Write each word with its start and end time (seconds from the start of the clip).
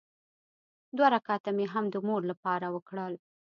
دوه 0.95 1.07
رکعته 1.15 1.49
مې 1.57 1.65
هم 1.73 1.85
د 1.93 1.95
مور 2.07 2.21
لپاره 2.31 2.67
وکړل. 2.75 3.13